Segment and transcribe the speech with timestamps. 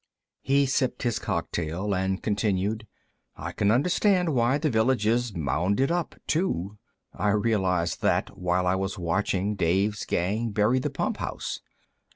[0.41, 2.87] He sipped his cocktail and continued:
[3.35, 6.79] "I can understand why the village is mounded up, too.
[7.13, 11.59] I realized that while I was watching Dave's gang bury the pump house.